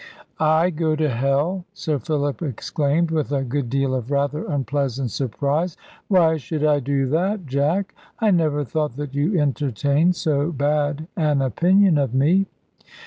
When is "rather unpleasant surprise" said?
4.09-5.77